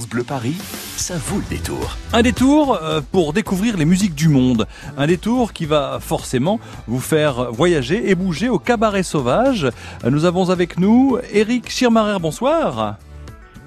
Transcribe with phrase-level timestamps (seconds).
[0.00, 0.56] Bleu Paris,
[0.96, 1.98] ça vaut le détour.
[2.14, 4.66] Un détour euh, pour découvrir les musiques du monde.
[4.96, 9.68] Un détour qui va forcément vous faire voyager et bouger au cabaret sauvage.
[10.08, 12.96] Nous avons avec nous Eric Schirmarer, bonsoir.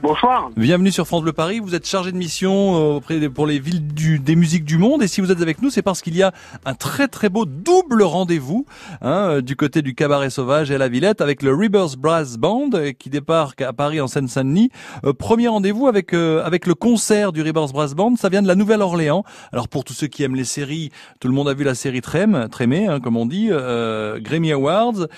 [0.00, 0.50] Bonsoir.
[0.56, 1.58] Bienvenue sur France Bleu Paris.
[1.58, 4.78] Vous êtes chargé de mission euh, auprès des, pour les villes du, des musiques du
[4.78, 5.02] monde.
[5.02, 6.32] Et si vous êtes avec nous, c'est parce qu'il y a
[6.64, 8.64] un très très beau double rendez-vous
[9.02, 12.70] hein, euh, du côté du Cabaret Sauvage et la Villette avec le Rebirth Brass Band
[12.74, 14.70] euh, qui débarque à Paris en Seine-Saint-Denis.
[15.18, 18.14] premier rendez-vous avec avec le concert du Rebirth Brass Band.
[18.16, 19.24] Ça vient de la Nouvelle-Orléans.
[19.52, 22.02] Alors pour tous ceux qui aiment les séries, tout le monde a vu la série
[22.02, 25.08] Trem, Trémé, hein, comme on dit, Grammy Awards.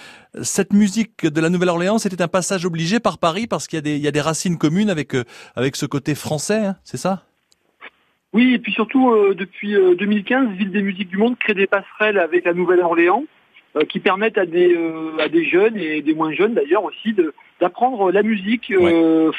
[0.43, 3.83] Cette musique de la Nouvelle-Orléans, c'était un passage obligé par Paris parce qu'il y a
[3.83, 5.25] des, il y a des racines communes avec, euh,
[5.57, 7.25] avec ce côté français, hein, c'est ça?
[8.33, 11.67] Oui, et puis surtout, euh, depuis 2015, euh, Ville des musiques du monde crée des
[11.67, 13.25] passerelles avec la Nouvelle-Orléans
[13.89, 14.77] qui permettent à des,
[15.21, 17.15] à des jeunes et des moins jeunes d'ailleurs aussi
[17.61, 18.75] d'apprendre la musique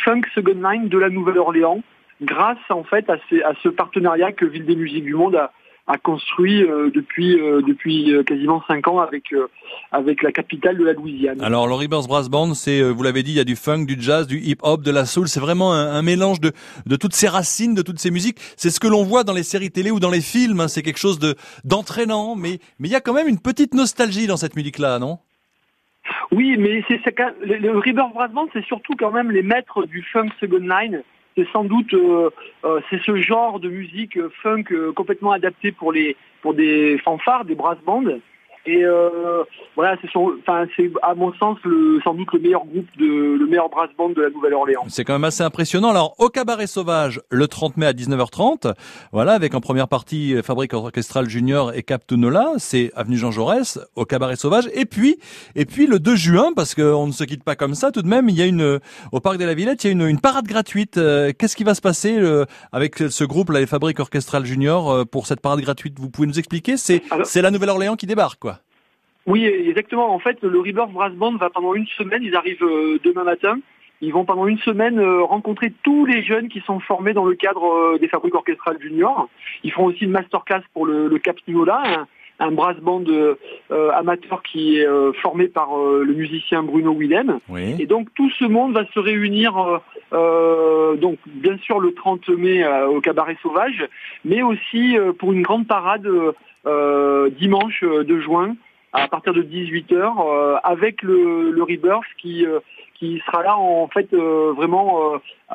[0.06, 1.84] funk second line de la Nouvelle-Orléans
[2.22, 5.52] grâce en fait à, à ce partenariat que Ville des musiques du monde a,
[5.88, 9.34] a construit euh, depuis euh, depuis euh, quasiment cinq ans avec
[9.92, 11.42] avec la capitale de la Louisiane.
[11.42, 13.96] Alors le Rivers Brass Band, c'est vous l'avez dit, il y a du funk, du
[14.00, 15.28] jazz, du hip-hop, de la soul.
[15.28, 16.52] C'est vraiment un, mélange de
[16.86, 18.38] de toutes ces racines, de toutes ces musiques.
[18.58, 20.60] C'est ce que l'on voit dans les séries télé ou dans les films.
[20.62, 20.68] Hein.
[20.68, 24.28] C'est quelque chose de d'entraînant, mais mais il y a quand même une petite nostalgie
[24.28, 25.20] dans cette musique-là, non?
[26.32, 27.04] Oui, mais c'est
[27.46, 31.04] le, le Rivers Brass Band, c'est surtout quand même les maîtres du funk second line
[31.36, 32.30] c'est sans doute euh,
[32.66, 34.66] euh, c'est ce genre de musique euh, funk
[34.96, 38.04] complètement adapté pour les pour des fanfares, des brass bands.
[38.66, 39.44] Et euh,
[39.76, 40.66] voilà, c'est enfin
[41.02, 44.22] à mon sens le, sans doute le meilleur groupe de le meilleur brass band de
[44.22, 44.84] la Nouvelle-Orléans.
[44.88, 45.90] C'est quand même assez impressionnant.
[45.90, 48.74] Alors au cabaret sauvage le 30 mai à 19h30,
[49.12, 53.32] voilà avec en première partie euh, Fabrique orchestrale junior et Cap Tunola, c'est avenue Jean
[53.32, 54.70] Jaurès au cabaret sauvage.
[54.76, 55.18] Et puis
[55.56, 58.08] et puis le 2 juin parce qu'on ne se quitte pas comme ça tout de
[58.08, 58.80] même, il y a une
[59.12, 60.98] au parc de la Villette, il y a une, une parade gratuite.
[60.98, 62.20] Euh, qu'est-ce qui va se passer
[62.72, 65.98] avec ce groupe là, les Fabriques orchestrales junior pour cette parade gratuite?
[66.00, 68.52] Vous pouvez nous expliquer C'est c'est la Nouvelle-Orléans qui débarque quoi.
[69.28, 70.14] Oui, exactement.
[70.14, 73.60] En fait, le Rebirth Brass Band va pendant une semaine, ils arrivent euh, demain matin.
[74.04, 77.36] Ils vont pendant une semaine euh, rencontrer tous les jeunes qui sont formés dans le
[77.36, 79.30] cadre euh, des fabriques orchestrales juniors.
[79.64, 82.08] Ils font aussi une masterclass pour le, le Cap un,
[82.40, 83.04] un brass band
[83.70, 84.88] amateur qui est
[85.22, 87.38] formé par le musicien Bruno Willem.
[87.80, 89.54] Et donc tout ce monde va se réunir,
[90.12, 93.86] donc bien sûr le 30 mai au Cabaret Sauvage,
[94.26, 96.08] mais aussi pour une grande parade
[97.38, 98.56] dimanche de juin
[98.94, 102.60] à partir de 18h euh, avec le, le Rebirth qui euh,
[102.96, 105.14] qui sera là en fait euh, vraiment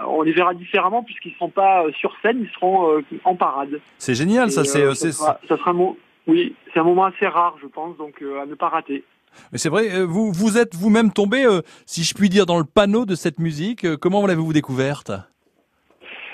[0.09, 4.15] on les verra différemment puisqu'ils ne seront pas sur scène ils seront en parade c'est
[4.15, 5.95] génial ça c'est ça sera, ça sera un
[6.27, 9.05] oui c'est un moment assez rare je pense donc à ne pas rater
[9.53, 11.45] mais c'est vrai, vous vous êtes vous-même tombé,
[11.85, 13.87] si je puis dire, dans le panneau de cette musique.
[13.97, 15.13] Comment l'avez-vous découverte?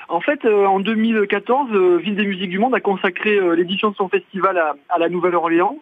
[0.08, 4.56] En fait, en 2014, Ville des musiques du monde a consacré l'édition de son festival
[4.56, 5.78] à, à la Nouvelle-Orléans.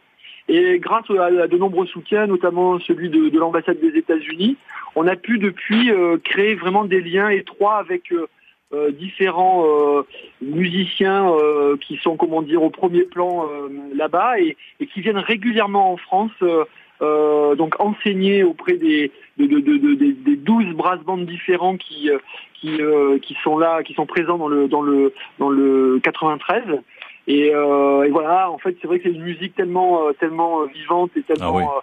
[0.48, 4.56] Et grâce à, de nombreux soutiens, notamment celui de, l'ambassade des États-Unis,
[4.96, 8.26] on a pu depuis euh, créer vraiment des liens étroits avec euh,
[8.72, 9.64] euh, différents
[10.40, 11.32] musiciens
[11.80, 13.48] qui sont, comment dire, au premier plan
[13.94, 14.56] là-bas et,
[14.92, 16.32] qui viennent régulièrement en France.
[17.00, 22.10] donc enseigner auprès des, des 12 brass bands différents qui,
[22.54, 22.78] qui,
[23.22, 26.62] qui sont là, qui sont présents dans le, dans le, dans le 93.
[27.30, 30.66] Euh, et, voilà, en fait, c'est vrai que c'est une musique tellement, euh, tellement euh,
[30.66, 31.80] vivante et tellement ah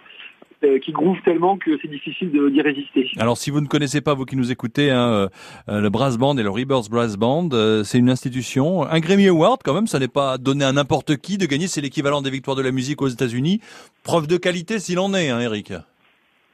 [0.84, 3.08] qui groove tellement que c'est difficile d'y résister.
[3.20, 5.28] Alors si vous ne connaissez pas, vous qui nous écoutez, hein,
[5.68, 7.50] le Brass Band et le Rebirth Brass Band,
[7.84, 11.38] c'est une institution, un Grammy Award quand même, ça n'est pas donné à n'importe qui
[11.38, 13.60] de gagner, c'est l'équivalent des victoires de la musique aux États-Unis.
[14.02, 15.74] Preuve de qualité s'il en est, hein, Eric.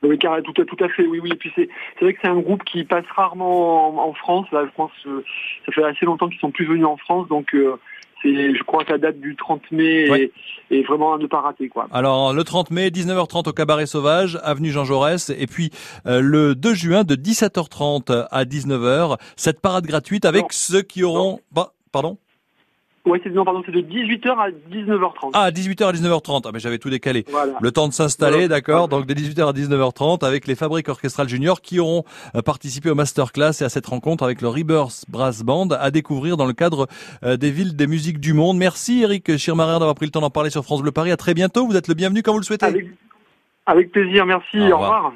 [0.03, 1.31] Oui, tout, à, tout à fait, oui, oui.
[1.33, 4.47] Et puis c'est, c'est vrai que c'est un groupe qui passe rarement en, France.
[4.53, 4.91] Là, je pense,
[5.65, 7.57] ça fait assez longtemps qu'ils sont plus venus en France, donc
[8.25, 10.31] je crois que la date du 30 mai
[10.71, 11.69] est, vraiment à ne pas rater.
[11.69, 11.89] Quoi.
[11.93, 15.71] Alors le 30 mai, 19h30 au Cabaret Sauvage, avenue Jean Jaurès, et puis
[16.07, 21.41] euh, le 2 juin de 17h30 à 19h, cette parade gratuite avec ceux qui auront...
[21.53, 22.19] Bah, pardon?
[23.05, 25.31] Ouais, c'est non, pardon, c'est de 18h à 19h30.
[25.35, 26.43] Ah, 18h à 19h30.
[26.47, 27.27] Ah, mais j'avais tout décalé.
[27.61, 28.89] Le temps de s'installer, d'accord.
[28.89, 32.05] Donc de 18h à 19h30 avec les Fabriques orchestrales juniors qui auront
[32.35, 36.39] euh, participé au masterclass et à cette rencontre avec le Rebirth Brass Band à découvrir
[36.39, 36.87] dans le cadre
[37.25, 38.57] euh, des villes des musiques du monde.
[38.57, 41.11] Merci Eric Schirmarer d'avoir pris le temps d'en parler sur France Bleu Paris.
[41.11, 41.67] À très bientôt.
[41.67, 42.65] Vous êtes le bienvenu quand vous le souhaitez.
[42.65, 42.87] Avec,
[43.67, 44.25] avec plaisir.
[44.25, 44.59] Merci.
[44.61, 45.13] Au revoir.